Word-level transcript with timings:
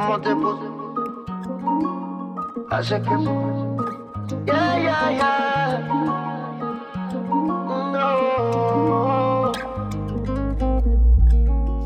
¿Cómo 0.00 0.20
te 0.20 0.34
puse? 0.34 0.62
Hace 2.70 3.02
que. 3.02 3.10
Yeah, 4.46 4.78
yeah, 4.78 5.10
yeah. 5.10 5.78
No. 7.92 9.52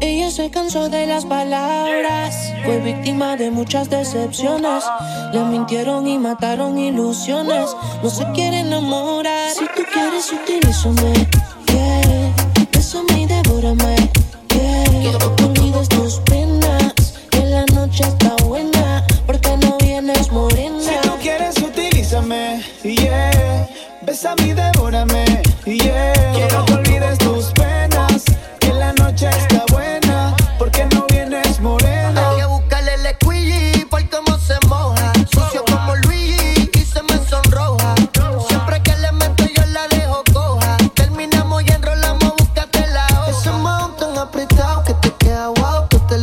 Ella 0.00 0.30
se 0.30 0.50
cansó 0.50 0.88
de 0.88 1.06
las 1.06 1.24
palabras, 1.24 2.53
fue 2.64 2.79
víctima 2.80 3.36
de 3.36 3.50
muchas 3.50 3.90
decepciones. 3.90 4.84
Le 5.32 5.42
mintieron 5.44 6.06
y 6.06 6.16
mataron 6.18 6.78
ilusiones, 6.78 7.74
no 8.02 8.10
se 8.10 8.30
quiere 8.32 8.60
enamorar. 8.60 9.50
Si 9.50 9.64
tú 9.74 9.82
quieres, 9.92 10.32
utilízame, 10.32 11.26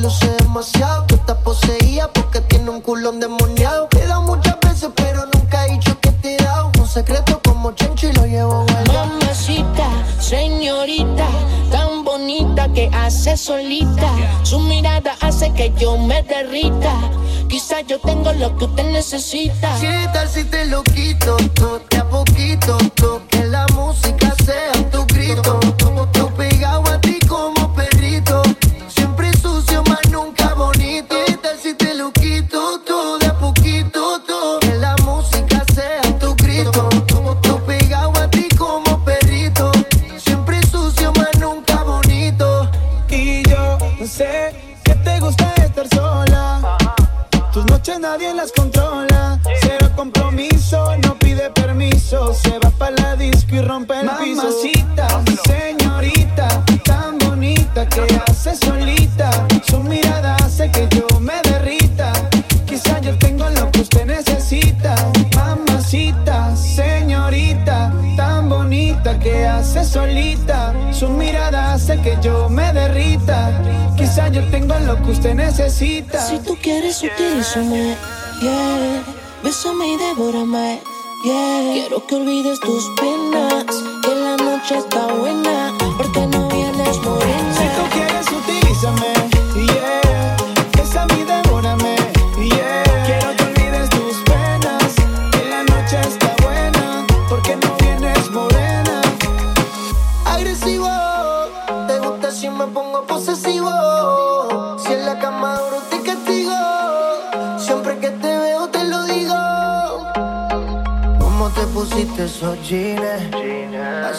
luce 0.02 0.28
demasiado. 0.40 1.06
Tú 1.06 1.16
estás 1.16 1.38
poseída 1.38 2.12
porque 2.12 2.42
tiene 2.42 2.70
un 2.70 2.82
culón 2.82 3.20
demoniado. 3.20 3.88
Te 3.88 4.04
he 4.04 4.08
dado 4.08 4.24
muchas 4.24 4.58
veces, 4.60 4.90
pero 4.96 5.26
nunca 5.34 5.66
he 5.66 5.74
dicho 5.74 5.98
que 6.00 6.12
te 6.12 6.36
he 6.36 6.38
dado. 6.38 6.72
Un 6.80 6.88
secreto 6.88 7.40
como 7.44 7.72
Chencho 7.72 8.08
y 8.08 8.14
lo 8.14 8.26
llevo 8.26 8.66
guardado. 8.66 9.08
Mamacita, 9.08 9.88
señorita, 10.20 11.28
tan 11.72 12.04
bonita 12.04 12.68
que 12.74 12.90
hace 12.94 13.38
solita. 13.38 14.12
Su 14.44 14.60
mirada 14.60 15.16
hace 15.22 15.54
que 15.54 15.72
yo 15.78 15.98
me 15.98 16.24
derrita. 16.24 16.94
Quizás 17.48 17.86
yo 17.88 18.00
tengo 18.00 18.32
lo 18.34 18.56
que 18.58 18.66
usted 18.66 18.92
necesita. 18.92 19.78
¿Qué 19.80 20.10
tal 20.14 20.28
si 20.28 20.44
te 20.46 20.66
lo 20.66 20.84
quito 20.84 21.38
todo 21.54 21.82
de 21.90 21.98
a 21.98 22.10
poquito? 22.10 22.78
todo? 22.96 23.22
Que 23.28 23.44
la 23.46 23.66
música 23.76 24.34
sea 24.46 24.72
tu 24.90 25.06
grito. 25.08 25.61
Y 53.62 53.66
rompe 53.66 54.00
el 54.00 54.10
piso. 54.24 54.44
Mamacita, 54.44 55.08
señorita, 55.46 56.64
tan 56.84 57.18
bonita 57.18 57.88
que 57.88 58.02
hace 58.28 58.56
solita. 58.56 59.30
Su 59.64 59.80
mirada 59.84 60.36
hace 60.38 60.70
que 60.72 60.88
yo 60.90 61.20
me 61.20 61.42
derrita. 61.44 62.14
Quizá 62.66 63.00
yo 63.02 63.18
tengo 63.18 63.50
lo 63.50 63.72
que 63.72 63.82
usted 63.82 64.06
necesita. 64.06 64.96
Mamacita, 65.36 66.56
señorita, 66.56 67.94
tan 68.16 68.50
bonita 68.50 69.20
que 69.20 69.48
hace 69.48 69.84
solita. 69.84 70.74
Su 70.92 71.10
mirada 71.10 71.74
hace 71.74 72.00
que 72.02 72.18
yo 72.22 72.50
me 72.50 72.72
derrita. 72.74 73.52
Quizá 73.98 74.30
yo 74.30 74.44
tengo 74.50 74.78
lo 74.80 75.02
que 75.04 75.12
usted 75.12 75.36
necesita. 75.36 76.20
Si 76.20 76.40
tú 76.40 76.58
quieres, 76.62 77.02
utilízame, 77.04 77.96
yeah. 78.42 79.04
Bésame 79.44 79.88
y 79.88 79.98
devórame, 79.98 80.80
yeah. 81.24 81.74
Quiero 81.74 82.06
que 82.06 82.16
olvides 82.16 82.60
tus 82.60 82.84
penas, 83.00 83.66
que 84.04 84.16
la 84.16 84.38
noche 84.38 84.78
está 84.78 85.08
buena, 85.14 85.71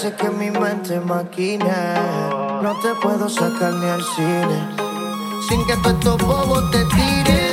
Hace 0.02 0.16
que 0.16 0.30
mi 0.30 0.50
mente 0.50 0.98
maquine. 0.98 1.94
No 2.60 2.76
te 2.82 2.92
puedo 3.00 3.28
sacar 3.28 3.72
ni 3.74 3.86
al 3.86 4.02
cine. 4.02 4.68
Sin 5.48 5.64
que 5.64 5.76
tú 5.76 5.90
estos 5.90 6.20
bobos 6.20 6.68
te 6.72 6.84
tires. 6.86 7.51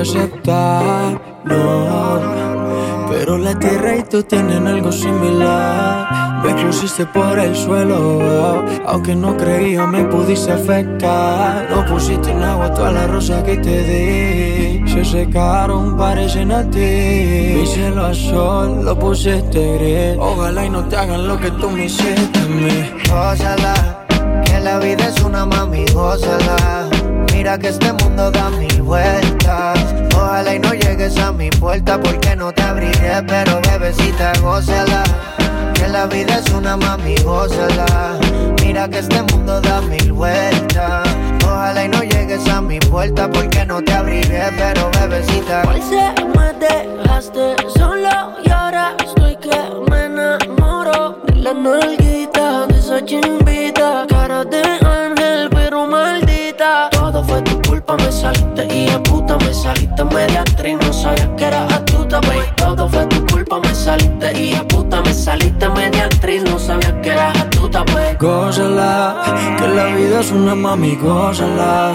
Aceptar, 0.00 1.20
no. 1.44 2.20
Pero 3.10 3.38
la 3.38 3.58
tierra 3.58 3.96
y 3.96 4.02
tú 4.02 4.22
tienen 4.22 4.66
algo 4.66 4.92
similar. 4.92 6.20
Me 6.42 6.54
pusiste 6.54 7.04
por 7.04 7.38
el 7.38 7.54
suelo, 7.54 8.64
aunque 8.86 9.14
no 9.14 9.36
creía 9.36 9.86
me 9.86 10.04
pudiste 10.04 10.52
afectar. 10.52 11.68
No 11.70 11.84
pusiste 11.84 12.30
en 12.30 12.42
agua 12.42 12.72
todas 12.72 12.94
las 12.94 13.10
rosas 13.10 13.42
que 13.42 13.58
te 13.58 13.82
di. 13.84 14.88
Se 14.88 15.04
secaron, 15.04 15.98
parecen 15.98 16.50
a 16.50 16.62
ti. 16.70 17.56
Mi 17.58 17.66
cielo 17.66 18.06
a 18.06 18.14
sol 18.14 18.84
lo 18.84 18.98
pusiste 18.98 19.76
gris. 19.76 20.16
Ojalá 20.18 20.64
y 20.64 20.70
no 20.70 20.84
te 20.84 20.96
hagan 20.96 21.28
lo 21.28 21.38
que 21.38 21.50
tú 21.50 21.68
me 21.70 21.84
hiciste 21.84 22.38
a 22.38 22.46
mí. 22.46 22.90
Gózala, 23.10 24.06
que 24.44 24.60
la 24.60 24.78
vida 24.78 25.08
es 25.08 25.22
una 25.22 25.44
mami, 25.44 25.84
gózala. 25.92 26.88
Mira 27.34 27.58
que 27.58 27.68
este 27.68 27.92
mundo 27.92 28.30
da 28.30 28.50
mil 28.50 28.82
vueltas. 28.82 29.79
Ojalá 30.30 30.54
y 30.54 30.60
no 30.60 30.72
llegues 30.72 31.18
a 31.18 31.32
mi 31.32 31.50
puerta 31.50 32.00
porque 32.00 32.36
no 32.36 32.52
te 32.52 32.62
abriré, 32.62 33.20
pero 33.26 33.60
bebecita, 33.62 34.32
gózala. 34.40 35.02
Que 35.74 35.88
la 35.88 36.06
vida 36.06 36.38
es 36.38 36.48
una 36.52 36.76
mami, 36.76 37.16
gózala. 37.24 38.16
Mira 38.62 38.88
que 38.88 39.00
este 39.00 39.22
mundo 39.22 39.60
da 39.60 39.80
mil 39.80 40.12
vueltas. 40.12 41.08
Ojalá 41.44 41.84
y 41.84 41.88
no 41.88 42.04
llegues 42.04 42.48
a 42.48 42.60
mi 42.60 42.78
puerta 42.78 43.28
porque 43.28 43.66
no 43.66 43.82
te 43.82 43.92
abriré, 43.92 44.52
pero 44.56 44.88
bebecita. 45.00 45.64
Hoy 45.68 45.82
se 45.82 46.14
me 46.38 46.52
dejaste 46.52 47.56
solo 47.76 48.36
y 48.44 48.50
ahora 48.52 48.94
estoy 49.04 49.34
que 49.34 49.58
me 49.90 50.04
enamoro 50.04 51.18
de 51.26 51.34
la 51.34 51.54
nalguita, 51.54 52.68
de 52.68 52.78
esa 52.78 53.04
chimbita, 53.04 54.06
cara 54.08 54.44
de 54.44 54.62
ángel 54.62 55.50
pero 55.50 55.88
maldita. 55.88 56.88
Todo 56.92 57.24
fue 57.24 57.42
tu 57.42 57.59
culpa, 57.80 57.96
me 58.04 58.12
saliste 58.12 58.74
y 58.74 58.90
a 58.90 59.02
puta 59.02 59.36
me 59.38 59.54
saliste 59.54 60.04
media 60.04 60.40
actriz, 60.40 60.76
no 60.80 60.92
sabías 60.92 61.28
que 61.36 61.44
eras 61.44 61.72
astuta, 61.72 62.20
baby. 62.20 62.46
Todo 62.56 62.88
fue 62.88 63.06
tu 63.06 63.26
culpa, 63.26 63.60
me 63.60 63.74
saliste 63.74 64.38
y 64.38 64.54
a 64.54 64.66
puta 64.66 65.00
me 65.02 65.12
saliste 65.14 65.68
media 65.70 66.04
actriz, 66.04 66.42
no 66.44 66.58
sabías 66.58 66.92
que 67.02 67.10
eras 67.10 67.36
astuta, 67.36 67.84
baby. 67.84 68.16
Gózala, 68.18 69.56
que 69.58 69.68
la 69.68 69.86
vida 69.86 70.20
es 70.20 70.30
una 70.30 70.54
mami, 70.54 70.96
gózala. 70.96 71.92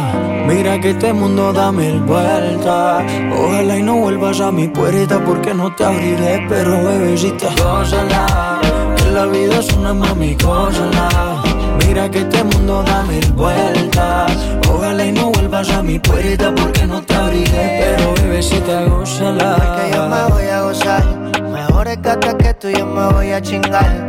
Mira 0.47 0.79
que 0.79 0.91
este 0.91 1.13
mundo 1.13 1.53
da 1.53 1.71
mil 1.71 1.99
vueltas. 2.01 3.03
Ojalá 3.37 3.77
y 3.77 3.83
no 3.83 3.95
vuelvas 3.95 4.39
a 4.41 4.51
mi 4.51 4.67
puerta 4.67 5.23
porque 5.23 5.53
no 5.53 5.73
te 5.75 5.85
abriré, 5.85 6.45
pero 6.47 6.83
bebecita, 6.83 7.49
gózala. 7.61 8.59
Que 8.95 9.11
la 9.11 9.25
vida 9.25 9.59
es 9.59 9.71
una 9.73 9.93
mami, 9.93 10.35
gózala. 10.35 11.34
Mira 11.79 12.09
que 12.09 12.19
este 12.19 12.43
mundo 12.43 12.83
da 12.83 13.03
mil 13.03 13.31
vueltas. 13.33 14.31
Ojalá 14.69 15.05
y 15.05 15.11
no 15.11 15.31
vuelvas 15.31 15.69
a 15.69 15.81
mi 15.81 15.99
puerta 15.99 16.53
porque 16.55 16.85
no 16.85 17.01
te 17.01 17.13
abriré, 17.15 17.65
pero 17.81 18.13
bebecita, 18.15 18.83
gózala. 18.83 19.77
Que 19.77 19.95
yo 19.95 20.07
me 20.07 20.23
voy 20.33 20.47
a 20.47 20.61
gozar. 20.61 21.03
Mejor 21.51 21.87
es 21.87 21.97
que 21.97 22.37
que 22.37 22.53
tú 22.53 22.69
yo 22.69 22.85
me 22.85 23.13
voy 23.13 23.31
a 23.31 23.41
chingar. 23.41 24.04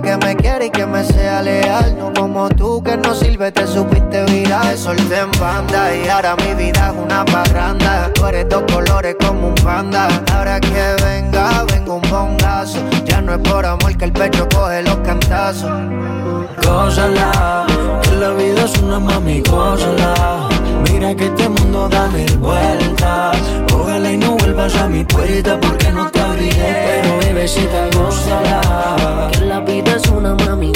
Que 0.00 0.16
me 0.16 0.34
quiere 0.34 0.66
y 0.66 0.70
que 0.70 0.86
me 0.86 1.04
sea 1.04 1.42
leal. 1.42 1.94
No 1.98 2.12
como 2.14 2.48
tú 2.48 2.82
que 2.82 2.96
no 2.96 3.14
sirve, 3.14 3.52
te 3.52 3.66
supiste 3.66 4.24
viral. 4.24 4.76
Solté 4.76 5.18
en 5.18 5.30
banda 5.38 5.94
y 5.94 6.08
ahora 6.08 6.34
mi 6.36 6.54
vida 6.54 6.88
es 6.88 7.04
una 7.04 7.24
parranda. 7.26 8.10
Tú 8.14 8.26
eres 8.26 8.48
dos 8.48 8.62
colores 8.72 9.16
como 9.20 9.48
un 9.48 9.54
panda. 9.56 10.08
Ahora 10.34 10.58
que 10.60 10.96
venga, 11.04 11.64
vengo 11.70 11.96
un 11.96 12.10
bongazo. 12.10 12.78
Ya 13.04 13.20
no 13.20 13.34
es 13.34 13.40
por 13.40 13.66
amor 13.66 13.96
que 13.98 14.06
el 14.06 14.12
pecho 14.12 14.48
coge 14.48 14.82
los 14.82 14.96
cantazos. 14.98 15.70
Gózala, 16.64 17.66
que 18.02 18.16
la 18.16 18.30
vida 18.30 18.64
es 18.64 18.78
una 18.78 18.98
mami, 18.98 19.42
gózala. 19.42 20.48
Mira 20.90 21.14
que 21.14 21.26
este 21.26 21.48
mundo 21.50 21.88
da 21.90 22.08
mil 22.08 22.38
vueltas. 22.38 23.36
Ojalá 23.74 24.10
y 24.10 24.16
no 24.16 24.36
vuelvas 24.38 24.74
a 24.76 24.88
mi 24.88 25.04
puerta 25.04 25.60
porque 25.60 25.92
no 25.92 26.10
te 26.10 26.21
abriré. 26.42 27.02
Pero 27.02 27.18
bebecita, 27.18 27.88
gózala. 27.94 29.30
Que 29.32 29.40
la 29.40 29.60
vida 29.60 29.96
es 29.96 30.08
una 30.08 30.34
mami. 30.34 30.72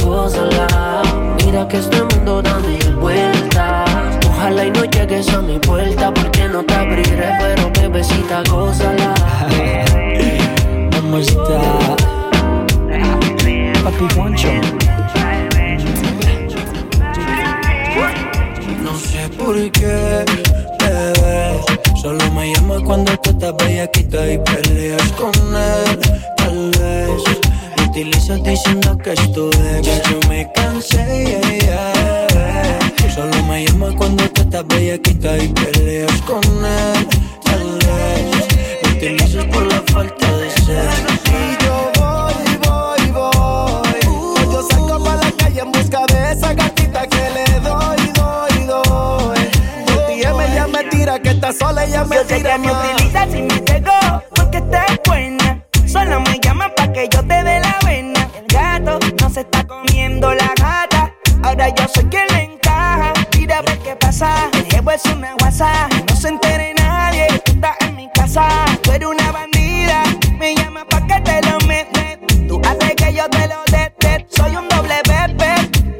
No 59.26 59.32
se 59.32 59.40
está 59.40 59.66
comiendo 59.66 60.32
la 60.34 60.52
gata. 60.56 61.12
Ahora 61.42 61.68
yo 61.74 61.88
soy 61.92 62.04
quien 62.04 62.28
le 62.28 62.44
encaja. 62.44 63.12
Mira 63.36 63.58
a 63.58 63.62
ver 63.62 63.78
qué 63.80 63.96
pasa. 63.96 64.48
El 64.52 64.88
es 64.88 65.04
una 65.06 65.34
guasa. 65.40 65.88
No 66.08 66.14
se 66.14 66.28
entere 66.28 66.72
nadie. 66.74 67.26
Tú 67.44 67.52
estás 67.52 67.76
en 67.80 67.96
mi 67.96 68.08
casa. 68.14 68.46
Tú 68.82 68.92
eres 68.92 69.08
una 69.08 69.32
bandida. 69.32 70.04
Me 70.38 70.54
llama 70.54 70.84
pa' 70.84 71.04
que 71.08 71.20
te 71.22 71.40
lo 71.42 71.58
metes. 71.66 72.46
Tú 72.46 72.60
haces 72.64 72.94
que 72.94 73.14
yo 73.14 73.28
te 73.28 73.48
lo 73.48 73.64
dete. 73.72 74.26
Soy 74.28 74.54
un 74.54 74.68
doble 74.68 74.94
bebé. 75.08 75.54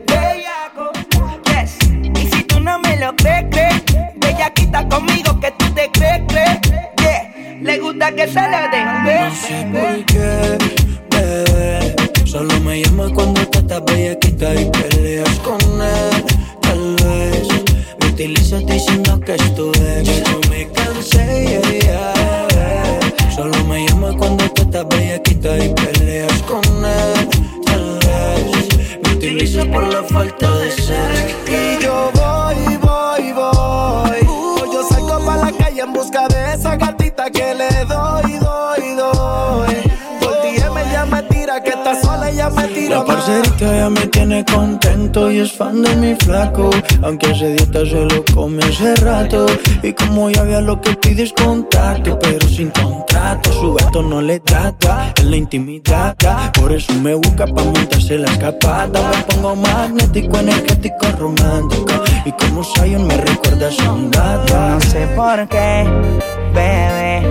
Bellaco. 0.07 0.93
Yes. 1.47 1.79
Y 2.15 2.29
si 2.29 2.45
tú 2.45 2.61
no 2.61 2.79
me 2.79 2.97
lo 2.97 3.17
crees, 3.17 3.47
crees. 3.51 3.83
Ella 4.25 4.51
quita 4.51 4.89
conmigo 4.89 5.41
que 5.41 5.51
tú 5.51 5.69
te 5.75 5.91
crees, 5.91 6.23
crees. 6.29 6.61
Yeah. 6.99 7.59
Le 7.61 7.79
gusta 7.81 8.13
que 8.13 8.29
se 8.29 8.35
la 8.41 8.69
den. 8.69 9.86
Ella 42.29 42.51
me 42.51 42.69
tira 42.69 42.99
La 42.99 43.05
parcerita 43.05 43.77
ya 43.77 43.91
me 43.91 44.07
tiene 44.07 44.45
contento 44.45 45.31
y 45.31 45.41
es 45.41 45.53
fan 45.53 45.83
de 45.83 45.95
mi 45.97 46.15
flaco. 46.15 46.71
Aunque 47.03 47.27
hace 47.27 47.55
dieta 47.55 47.81
se 47.81 48.05
lo 48.05 48.25
come 48.35 48.63
hace 48.65 48.95
rato. 48.97 49.47
Y 49.83 49.93
como 49.93 50.31
ya 50.31 50.43
vea 50.43 50.61
lo 50.61 50.81
que 50.81 50.95
pides 50.95 51.33
contacto, 51.33 52.19
pero 52.19 52.47
sin 52.49 52.71
contrato. 52.71 53.53
Su 53.53 53.75
gato 53.75 54.03
no 54.03 54.21
le 54.21 54.41
trata, 54.41 55.13
en 55.17 55.31
la 55.31 55.37
intimidad. 55.37 56.17
Por 56.53 56.73
eso 56.73 56.93
me 56.95 57.15
busca 57.15 57.47
pa' 57.47 57.65
montarse 57.65 58.19
la 58.19 58.31
escapada. 58.31 59.11
Me 59.11 59.35
pongo 59.35 59.57
magnético, 59.57 60.39
energético, 60.39 61.07
romántico. 61.19 62.05
Y 62.25 62.33
como 62.33 62.65
Zion 62.65 63.07
me 63.07 63.17
recuerda 63.17 63.69
a 63.85 63.93
un 63.93 64.11
gato. 64.11 64.55
No 64.59 64.81
sé 64.81 65.07
por 65.15 65.49
qué, 65.49 65.85
bebé. 66.55 67.23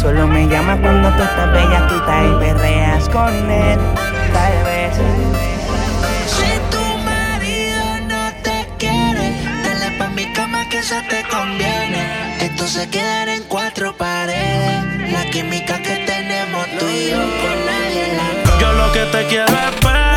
Solo 0.00 0.26
me 0.26 0.46
llamas 0.48 0.80
cuando 0.80 1.10
tú 1.10 1.22
estás 1.22 1.52
bellaquita 1.52 2.24
y 2.24 2.38
perreas 2.40 3.08
con 3.10 3.50
él. 3.50 4.09
Tal 4.32 4.64
vez. 4.64 4.92
Si 6.34 6.50
tu 6.72 6.84
marido 7.10 7.84
no 8.08 8.32
te 8.42 8.66
quiere, 8.78 9.32
dale 9.64 9.90
pa' 9.98 10.08
mi 10.08 10.32
cama 10.32 10.68
que 10.68 10.78
eso 10.78 10.96
te 11.08 11.22
conviene. 11.28 12.02
Esto 12.40 12.66
se 12.66 12.88
queda 12.88 13.34
en 13.34 13.42
cuatro 13.44 13.96
paredes. 13.96 15.12
La 15.12 15.24
química 15.30 15.78
que 15.82 15.96
tenemos 16.06 16.66
tú 16.78 16.86
y 16.88 17.10
yo 17.10 17.18
con 17.18 17.66
nadie 17.66 18.04
la 18.16 18.60
Yo 18.60 18.72
lo 18.72 18.92
que 18.92 19.04
te 19.06 19.26
quiero 19.26 19.46
es 19.46 19.80
ver 19.84 20.09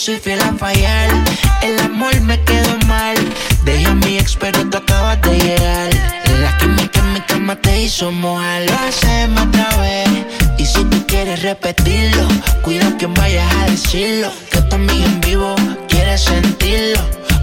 soy 0.00 0.16
fiel 0.16 0.40
a 0.40 0.52
fallar. 0.54 1.10
El 1.62 1.78
amor 1.80 2.18
me 2.22 2.42
quedó 2.44 2.78
mal. 2.86 3.16
Dejé 3.64 3.86
a 3.86 3.94
mi 3.94 4.16
ex, 4.16 4.34
pero 4.34 4.58
tú 4.70 4.78
acabas 4.78 5.20
de 5.20 5.36
llegar. 5.38 5.90
La 6.40 6.56
química 6.56 7.00
en 7.00 7.12
mi 7.12 7.20
cama 7.20 7.54
te 7.56 7.82
hizo 7.82 8.10
mojar. 8.10 8.62
Lo 8.62 8.72
hacemos 8.88 9.42
otra 9.46 9.68
vez. 9.76 10.08
Y 10.56 10.64
si 10.64 10.84
tú 10.84 11.06
quieres 11.06 11.42
repetirlo, 11.42 12.26
cuida 12.62 12.96
que 12.96 13.06
vayas 13.08 13.54
a 13.56 13.66
decirlo. 13.66 14.32
Que 14.50 14.62
tu 14.62 14.76
amiga 14.76 15.04
en 15.04 15.20
vivo 15.20 15.54
quiere 15.88 16.16
sentirlo. 16.16 17.00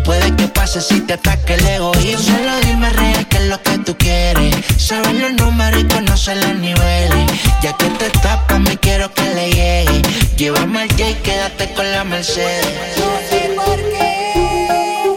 Puede 0.07 0.33
que 0.37 0.47
pase 0.47 0.79
si 0.79 1.01
te 1.01 1.15
ataque 1.15 1.55
el 1.55 1.67
egoísmo. 1.67 2.37
Solo 2.37 2.55
dime 2.63 2.89
real 2.91 3.27
qué 3.27 3.37
es 3.39 3.47
lo 3.47 3.61
que 3.61 3.77
tú 3.79 3.97
quieres. 3.97 4.55
Sabes 4.77 5.13
los 5.19 5.33
números 5.33 5.81
y 5.81 5.85
conoces 5.85 6.37
los 6.45 6.55
niveles. 6.55 7.25
Ya 7.61 7.73
que 7.73 7.89
te 7.89 8.09
tapas, 8.21 8.57
me 8.61 8.77
quiero 8.77 9.13
que 9.13 9.23
le 9.35 9.51
llegue. 9.51 10.01
Llévame 10.37 10.83
al 10.83 10.89
J 10.91 11.09
y 11.09 11.13
quédate 11.15 11.73
con 11.73 11.91
la 11.91 12.05
Mercedes. 12.05 12.97
No 12.97 13.19
sé 13.29 13.49
por 13.53 13.75
qué, 13.75 15.11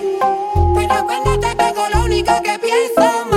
pero 0.74 1.06
cuando 1.06 1.38
te 1.38 1.54
pego 1.54 1.88
lo 1.94 2.04
único 2.06 2.42
que 2.42 2.58
pienso, 2.58 3.29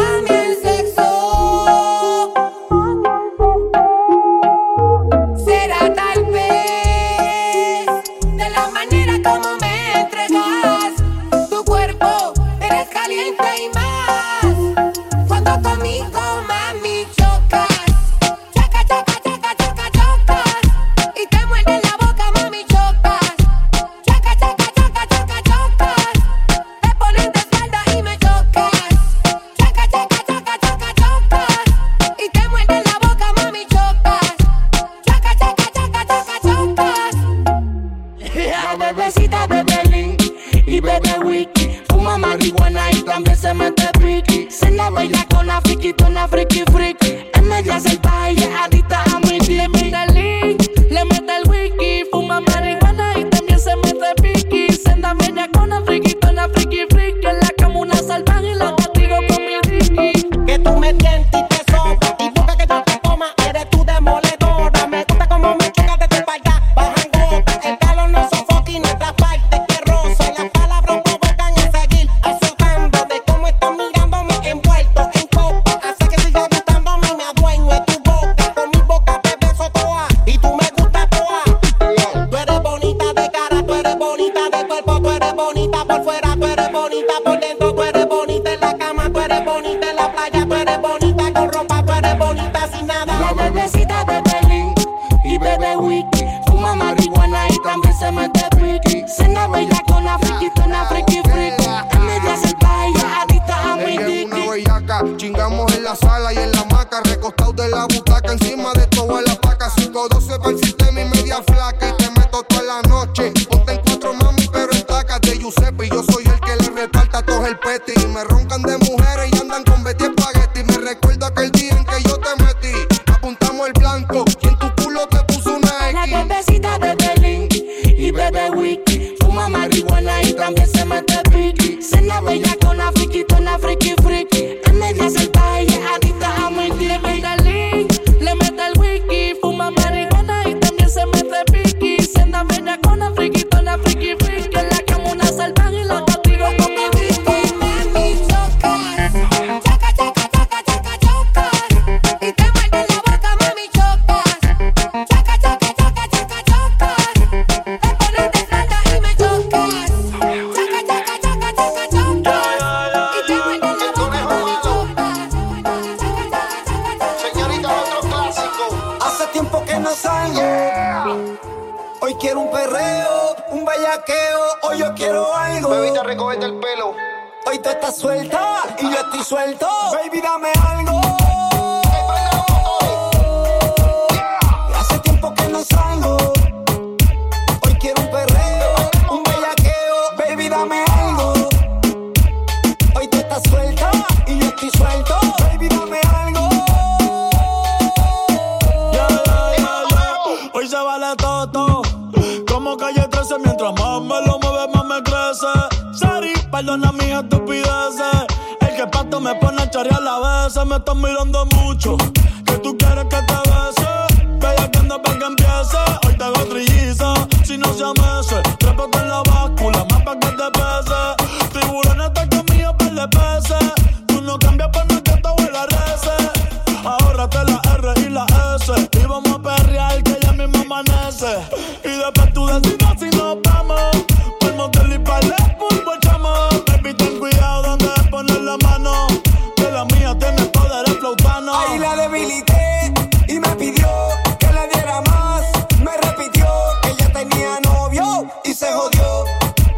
perdona 206.63 206.91
mis 206.93 207.11
estupideces. 207.11 208.25
El 208.61 208.75
que 208.75 208.87
pato 208.87 209.19
me 209.19 209.35
pone 209.35 209.61
a 209.61 209.69
charrear 209.69 210.01
la 210.01 210.43
veces. 210.43 210.65
Me 210.65 210.77
estás 210.77 210.95
mirando 210.95 211.45
mucho. 211.57 211.97
Que 212.45 212.53
tú 212.59 212.77
quieres 212.77 213.05
que 213.05 213.17
te 213.17 213.35
bese. 213.49 214.37
Bella 214.39 214.71
que 214.71 214.79
anda 214.79 215.01
para 215.01 215.19
que 215.19 215.25
empiece. 215.25 215.77
Hoy 216.07 216.15
te 216.17 216.23
hago 216.23 216.45
trilliza. 216.45 217.13
Si 217.43 217.57
no 217.57 217.73
se 217.73 217.83
amese, 217.83 218.41
trépate 218.59 218.97
en 218.97 219.09
la 219.09 219.21
báscula. 219.23 219.85
Más 219.89 220.03
para 220.03 220.19
que 220.19 220.27
te 220.27 220.51
pese. 220.51 221.22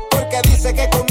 porque 0.10 0.42
dice 0.44 0.74
que 0.74 0.90
con 0.90 1.05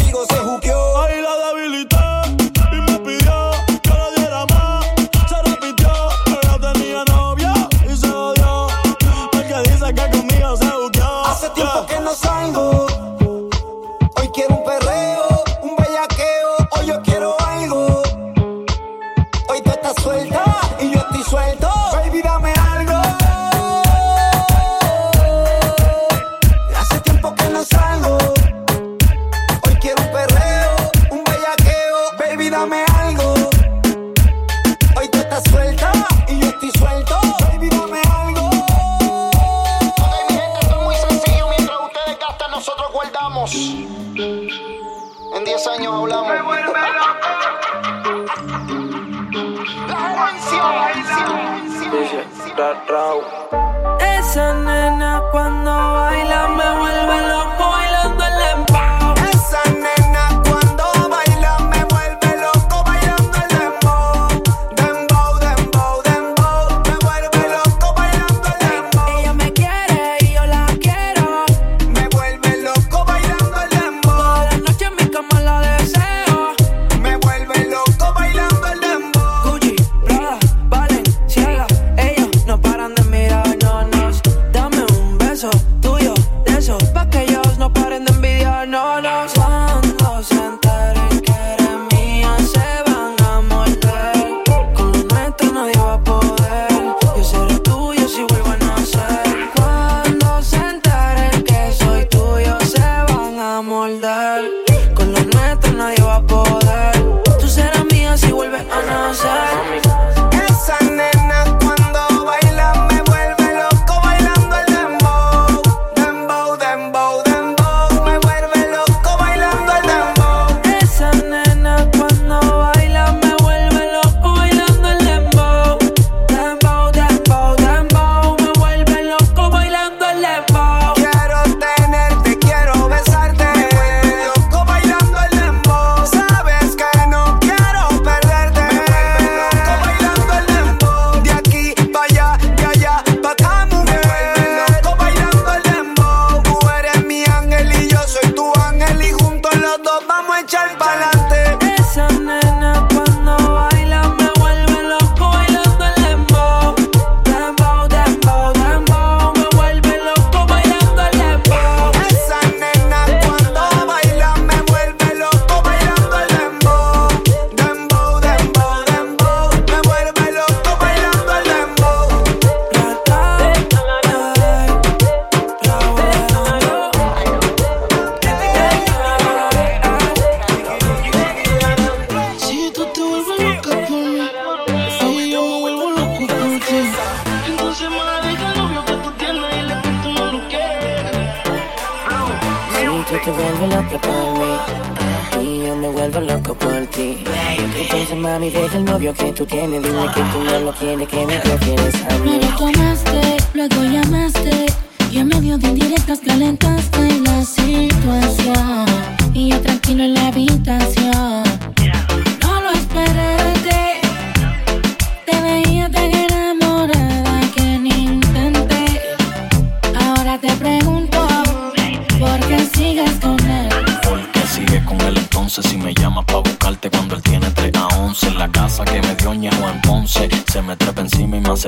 mami 198.25 198.49
deja 198.51 198.79
el 198.79 198.85
novio 198.87 199.13
que 199.13 199.33
tú 199.33 199.45
tienes, 199.45 199.83
dile 199.83 200.07
que 200.15 200.23
tú 200.33 200.39
no 200.45 200.59
lo 200.61 200.73
quieres, 200.73 201.07
que 201.09 201.27
me 201.27 201.39
prefieres 201.41 201.95
a 202.09 202.19
Me 202.25 202.39
mí. 202.39 202.41
lo 202.41 202.57
tomaste, 202.57 203.37
luego 203.53 203.83
llamaste 203.85 204.67
y 205.11 205.19
en 205.19 205.29
medio 205.29 205.59
de 205.59 205.69
indirectas 205.69 206.21
calentaste 206.25 207.21
la 207.21 207.45
situación 207.45 208.87
y 209.35 209.51
yo 209.51 209.61
tranquilo 209.61 210.05
en 210.05 210.15
la 210.15 210.29
habitación. 210.29 211.44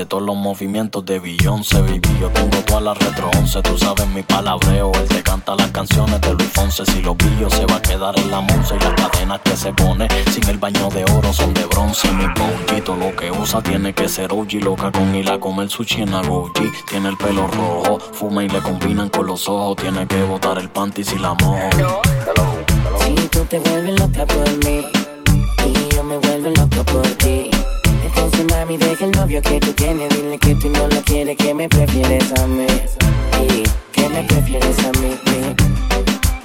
Todos 0.05 0.23
los 0.23 0.35
movimientos 0.35 1.03
de 1.05 1.19
Beyoncé 1.19 1.81
Baby, 1.81 2.09
yo 2.19 2.29
tengo 2.29 2.57
todas 2.65 2.83
las 2.83 2.97
retro 2.97 3.31
11 3.39 3.61
Tú 3.63 3.77
sabes 3.77 4.07
mi 4.07 4.21
palabreo. 4.21 4.91
Él 4.93 5.07
te 5.07 5.23
canta 5.23 5.55
las 5.55 5.71
canciones 5.71 6.21
de 6.21 6.33
Luis 6.33 6.49
Fonse. 6.53 6.85
Si 6.85 7.01
los 7.01 7.15
pillos 7.15 7.53
se 7.53 7.65
va 7.65 7.77
a 7.77 7.81
quedar 7.81 8.17
en 8.19 8.29
la 8.29 8.41
monza 8.41 8.75
Y 8.75 8.79
las 8.79 8.93
cadenas 8.93 9.41
que 9.43 9.55
se 9.55 9.73
pone 9.73 10.07
sin 10.31 10.47
el 10.49 10.57
baño 10.57 10.89
de 10.89 11.03
oro 11.05 11.33
son 11.33 11.53
de 11.53 11.65
bronce. 11.65 12.11
Mi 12.11 12.25
ponquito 12.33 12.95
lo 12.95 13.15
que 13.15 13.31
usa 13.31 13.61
tiene 13.61 13.93
que 13.93 14.07
ser 14.07 14.31
OG 14.31 14.53
Loca 14.63 14.91
con 14.91 15.15
ir 15.15 15.29
a 15.31 15.39
comer 15.39 15.69
sushi 15.69 16.03
en 16.03 16.13
Agoji 16.13 16.71
Tiene 16.89 17.09
el 17.09 17.17
pelo 17.17 17.47
rojo, 17.47 17.99
fuma 17.99 18.43
y 18.43 18.49
le 18.49 18.61
combinan 18.61 19.09
con 19.09 19.25
los 19.25 19.47
ojos. 19.49 19.77
Tiene 19.77 20.05
que 20.07 20.21
botar 20.23 20.59
el 20.59 20.69
panty 20.69 21.03
si 21.03 21.17
la 21.17 21.33
mojo. 21.33 21.69
Si 22.99 23.15
tú 23.29 23.43
te 23.45 23.59
vuelves 23.59 23.99
loca 23.99 24.25
por 24.25 24.65
mí 24.65 24.85
y 25.65 25.95
yo 25.95 26.03
me 26.03 26.17
vuelvo 26.17 26.49
loco 26.49 26.83
por 26.83 27.07
ti. 27.17 27.49
Entonces 28.27 28.57
mami 28.57 28.75
deja 28.75 29.05
el 29.05 29.11
novio 29.11 29.41
que 29.41 29.57
tú 29.57 29.71
tienes, 29.71 30.09
dile 30.09 30.37
que 30.37 30.53
tú 30.55 30.69
no 30.69 30.85
lo 30.89 31.01
quieres, 31.03 31.37
que 31.37 31.53
me 31.53 31.69
prefieres 31.69 32.29
a 32.37 32.45
mí. 32.45 32.67
Y 33.41 33.63
que 33.93 34.09
me 34.09 34.21
prefieres 34.23 34.79
a 34.79 34.91
mí. 34.99 35.17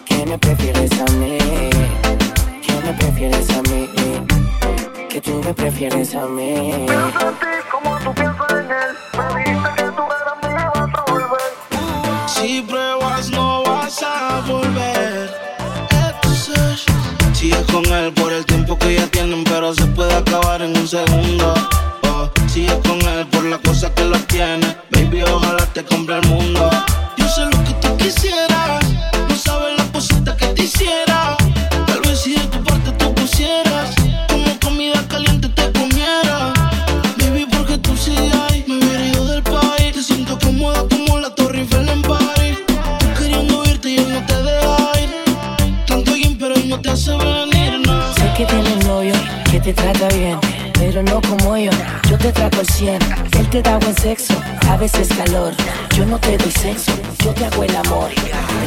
Que 0.05 0.25
me 0.25 0.39
prefieres 0.39 0.93
a 0.93 1.05
mí. 1.15 1.39
Que 2.65 2.75
me 2.87 2.95
prefieres 2.95 3.51
a 3.51 3.63
mí. 3.63 3.89
Que 5.09 5.21
tú 5.21 5.43
me 5.45 5.55
prefieres 5.55 6.15
a 6.15 6.27
mí. 6.29 6.87
Si 12.29 12.63
pruebas 12.63 13.29
no 13.31 13.65
vas 13.65 14.03
a 14.05 14.41
volver. 14.47 15.12
Entonces, 17.43 17.67
sigue 17.67 17.73
con 17.73 17.85
él 17.93 18.13
por 18.13 18.33
el 18.33 18.45
tiempo 18.47 18.79
que 18.79 18.95
ya 18.95 19.07
tienen, 19.09 19.43
pero 19.43 19.75
se 19.75 19.85
puede 19.87 20.15
acabar 20.15 20.63
en 20.63 20.77
un 20.77 20.87
segundo. 20.87 21.55
Oh, 22.03 22.31
sigue 22.47 22.79
con 22.87 23.01
él 23.01 23.27
por 23.27 23.45
la 23.45 23.59
cosa 23.59 23.93
que 23.95 24.05
lo 24.05 24.17
tiene. 24.27 24.77
Baby, 24.91 25.23
ojalá 25.23 25.67
te 25.73 25.85
compre 25.85 26.19
el 26.19 26.29
mundo. 26.29 26.62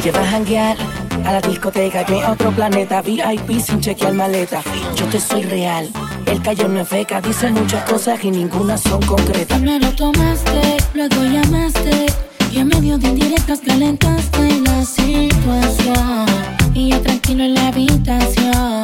Me 0.05 0.11
llevas 0.11 0.27
a 0.27 0.31
janguear 0.33 0.77
a 1.25 1.31
la 1.31 1.41
discoteca, 1.41 2.05
yo 2.05 2.21
a 2.21 2.33
otro 2.33 2.51
planeta, 2.51 3.01
VIP 3.01 3.59
sin 3.59 3.81
chequear 3.81 4.13
maleta. 4.13 4.61
Yo 4.95 5.07
te 5.07 5.19
soy 5.19 5.41
real, 5.41 5.89
el 6.27 6.43
cayó 6.43 6.67
no 6.67 6.81
es 6.81 6.87
feca, 6.87 7.19
dice 7.21 7.49
muchas 7.49 7.89
cosas 7.89 8.23
y 8.23 8.29
ninguna 8.29 8.77
son 8.77 9.01
concretas. 9.01 9.57
Primero 9.57 9.91
tomaste, 9.95 10.77
luego 10.93 11.23
llamaste 11.23 12.05
y 12.51 12.59
en 12.59 12.67
medio 12.67 12.99
de 12.99 13.07
indirectas 13.07 13.61
calentaste 13.65 14.61
la 14.61 14.85
situación 14.85 16.27
y 16.75 16.91
yo 16.91 17.01
tranquilo 17.01 17.45
en 17.45 17.55
la 17.55 17.69
habitación. 17.69 18.83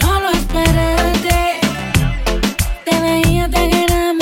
No 0.00 0.20
lo 0.20 0.30
esperé 0.30 0.94
te 2.86 3.00
veía 3.02 3.50
tan 3.50 3.70
enamorada 3.70 4.13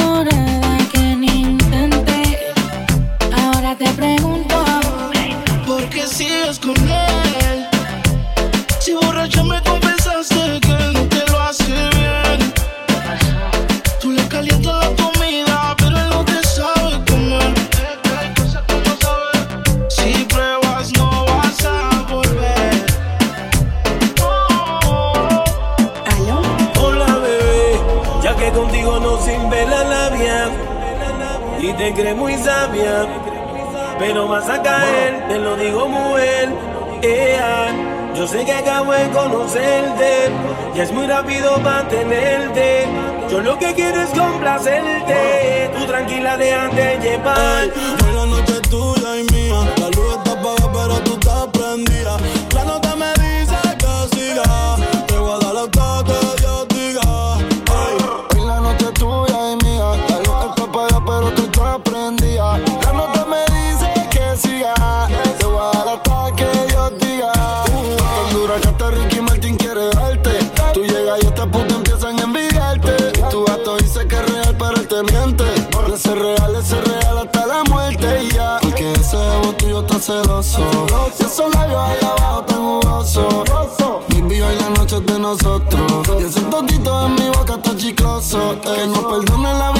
nosotros. 85.32 86.08
Y 86.20 86.24
ese 86.24 86.40
toquito 86.42 87.06
en 87.06 87.14
mi 87.14 87.28
boca 87.28 87.54
está 87.54 87.76
chicloso. 87.76 88.60
Que 88.60 88.86
no 88.86 89.08
perdone 89.08 89.54
la 89.54 89.71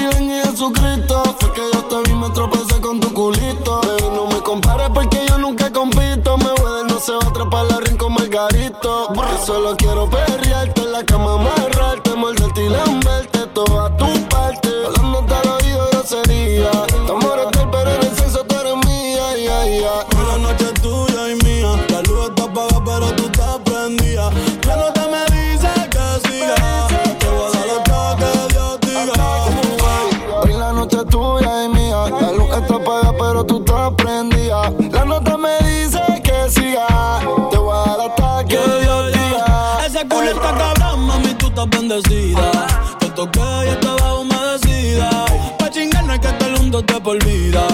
bendecida. 41.93 42.51
Te 42.99 43.09
toqué 43.11 43.41
y 43.67 43.69
estaba 43.69 44.15
humedecida. 44.15 45.11
Pa' 45.59 45.71
chingarnos 45.71 46.19
que 46.19 46.29
este 46.29 46.49
mundo 46.51 46.83
te 46.85 47.01
por 47.01 47.23
vida. 47.25 47.67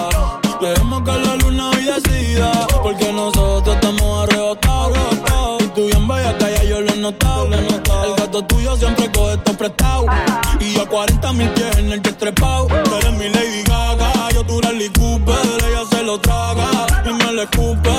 Dejemos 0.61 1.02
que 1.02 1.12
la 1.12 1.37
luna 1.37 1.70
hoy 1.70 1.85
decida. 1.85 2.66
Porque 2.83 3.12
nosotros 3.12 3.74
estamos 3.74 4.28
arrebatados. 4.28 4.98
Y 5.61 5.66
tú 5.68 5.87
bien 5.87 6.09
vaya 6.09 6.37
ya 6.38 6.64
yo 6.64 6.81
lo 6.81 6.92
he 6.92 6.96
notado. 6.96 7.46
El 7.46 8.14
gato 8.16 8.44
tuyo 8.44 8.76
siempre 8.76 9.11
coge 9.12 9.35
esto 9.35 9.52
prestado. 9.54 10.07
Y 10.61 10.74
yo 10.74 10.88
40 10.88 11.33
mil 11.35 11.48
pies 11.50 11.76
en 11.78 11.92
el 11.92 12.02
que. 12.02 12.09
Tú 12.18 12.94
eres 12.96 13.12
mi 13.12 13.28
Lady 13.28 13.62
Gaga, 13.62 14.31
yo 14.35 14.44
tú 14.44 14.59
eres 14.59 14.90
Cooper. 14.90 15.37
Ella 15.68 15.85
se 15.90 16.02
lo 16.02 16.20
traga 16.20 16.68
y 17.04 17.12
me 17.12 17.33
lo 17.33 17.42
escupe. 17.42 17.90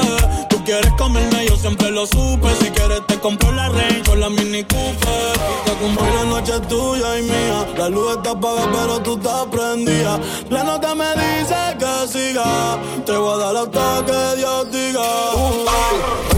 Tú 0.49 0.63
quieres 0.65 0.91
comerme, 0.97 1.45
yo 1.47 1.55
siempre 1.55 1.89
lo 1.89 2.05
supe. 2.05 2.53
Si 2.59 2.69
quieres 2.71 3.01
te 3.07 3.17
compro 3.19 3.51
la 3.53 3.69
reina 3.69 3.98
la 4.19 4.29
Mini 4.29 4.63
Cooper. 4.63 5.33
Te 5.65 5.71
cumplí 5.79 6.05
la 6.13 6.25
noche 6.25 6.59
tuya 6.67 7.19
y 7.19 7.23
mía. 7.23 7.65
La 7.77 7.89
luz 7.89 8.17
está 8.17 8.31
apagada, 8.31 8.69
pero 8.71 8.99
tú 8.99 9.13
estás 9.15 9.45
prendida. 9.47 10.19
La 10.49 10.63
nota 10.63 10.93
me 10.93 11.09
dice 11.15 11.55
que 11.79 12.07
siga. 12.07 12.77
Te 13.05 13.15
voy 13.17 13.33
a 13.33 13.37
dar 13.37 13.55
hasta 13.55 14.05
que 14.05 14.37
Dios 14.37 14.71
diga. 14.71 16.28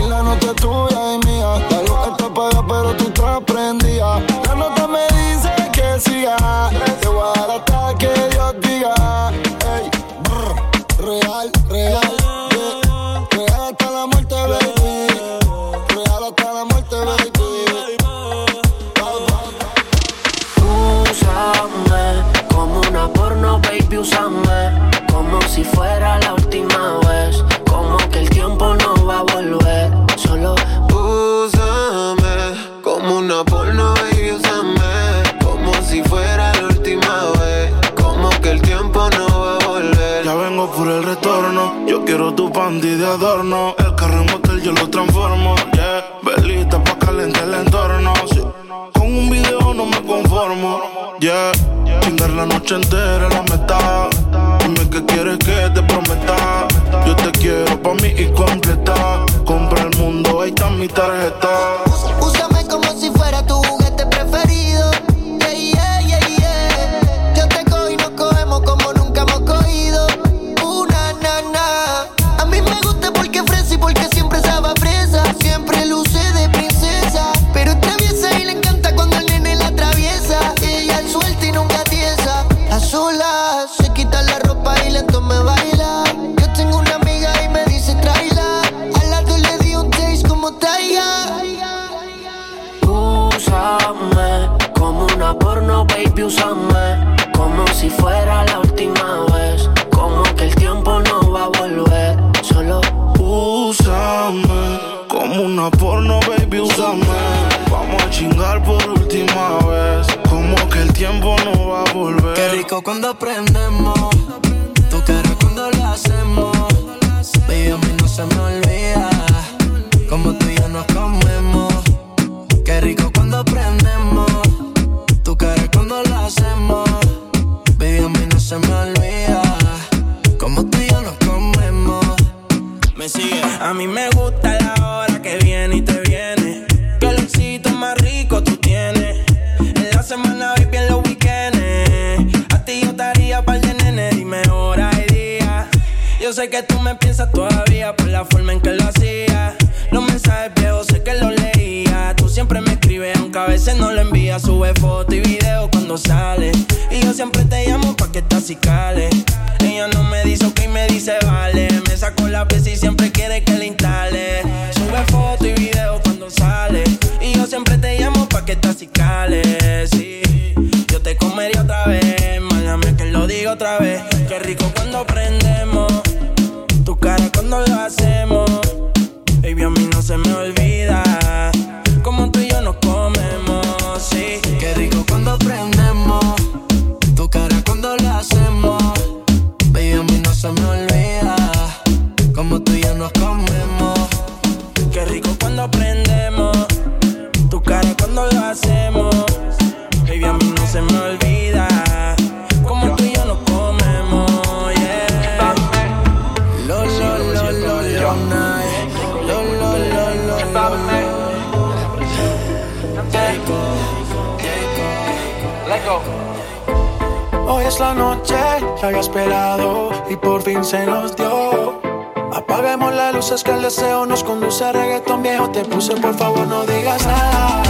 puse 224.62 224.74
reggaetón 224.74 225.24
viejo, 225.24 225.50
te 225.50 225.66
puse 225.66 225.96
por 225.96 226.16
favor 226.16 226.46
no 226.46 226.64
digas 226.68 227.04
nada. 227.08 227.64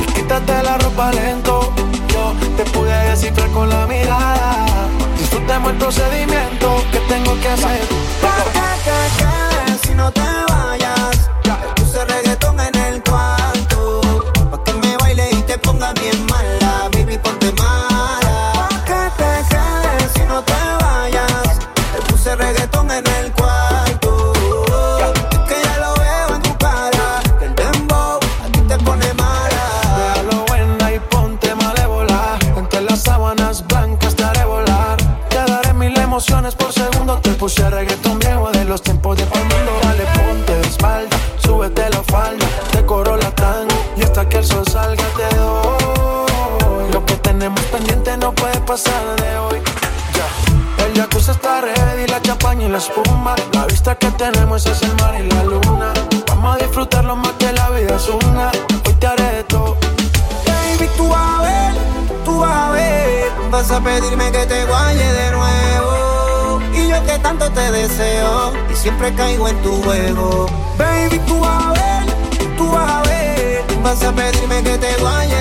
Y 0.00 0.12
quítate 0.14 0.62
la 0.62 0.78
ropa 0.78 1.12
lento, 1.12 1.72
yo 2.08 2.32
te 2.56 2.64
pude 2.70 3.10
descifrar 3.10 3.50
con 3.50 3.68
la 3.68 3.86
mirada. 3.86 4.64
Disfrutemos 5.18 5.72
el 5.72 5.76
procedimiento 5.76 6.82
que 6.90 7.00
tengo 7.00 7.38
que 7.40 7.48
hacer 7.48 7.97
y 68.70 68.76
siempre 68.76 69.12
caigo 69.14 69.48
en 69.48 69.56
tu 69.62 69.82
juego. 69.82 70.46
Baby, 70.76 71.18
tú 71.26 71.40
vas 71.40 71.64
a 71.64 71.72
ver, 71.72 72.56
tú 72.56 72.70
vas 72.70 72.90
a 72.90 73.02
ver, 73.02 73.64
vas 73.82 74.02
a 74.02 74.12
pedirme 74.12 74.62
que 74.62 74.78
te 74.78 75.02
vaya 75.02 75.37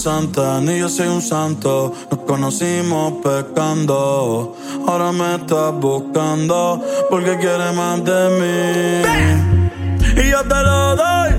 santa, 0.00 0.60
ni 0.60 0.78
yo 0.78 0.88
soy 0.88 1.08
un 1.08 1.20
santo. 1.20 1.92
Nos 2.10 2.20
conocimos 2.20 3.14
pecando. 3.22 4.56
Ahora 4.86 5.12
me 5.12 5.34
estás 5.34 5.74
buscando 5.74 6.82
porque 7.10 7.36
quieres 7.36 7.74
más 7.74 8.02
de 8.02 8.20
mí. 8.38 10.22
Y 10.22 10.30
yo 10.30 10.42
te 10.42 10.62
lo 10.62 10.96
doy. 10.96 11.30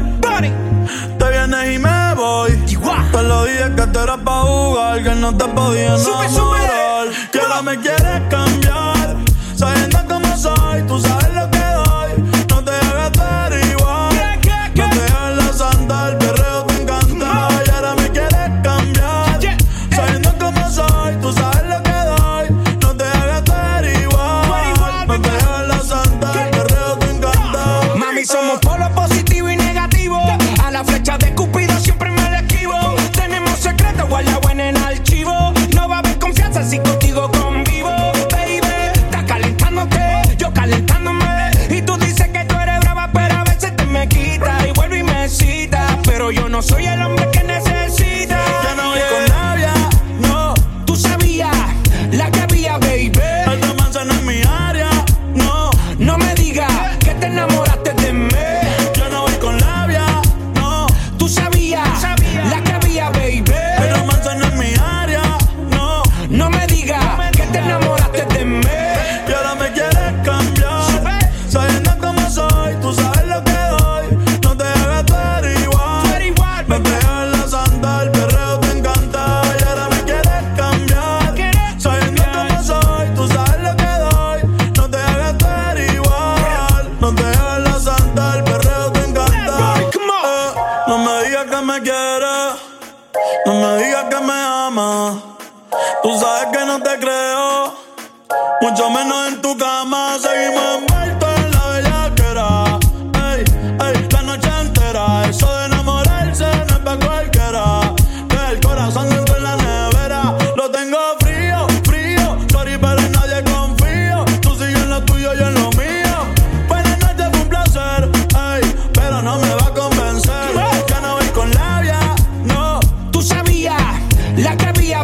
Te 1.17 1.30
vienes 1.30 1.76
y 1.76 1.80
me 1.80 2.13
voy. 2.15 2.52
Te 3.12 3.24
lo 3.24 3.45
dije 3.45 3.76
que 3.76 3.88
te 3.88 4.00
eras 4.00 4.19
pa' 4.24 4.41
jugar, 4.41 5.04
que 5.04 5.15
no 5.15 5.36
te 5.36 5.45
podía 5.45 5.95
enamorar. 5.95 7.08
Que 7.32 7.39
ahora 7.39 7.62
me 7.63 7.80
quieres 7.80 8.21
cambiar. 8.30 8.61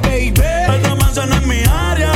baby. 0.02 0.42
El 0.42 0.84
romance 0.84 1.26
no 1.26 1.36
es 1.36 1.46
mi 1.46 1.64
área 1.64 2.07